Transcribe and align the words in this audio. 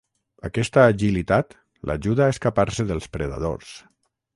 Aquesta 0.47 0.85
agilitat 0.93 1.55
l'ajuda 1.91 2.27
a 2.29 2.33
escapar-se 2.37 2.91
dels 2.95 3.15
predadors. 3.19 3.81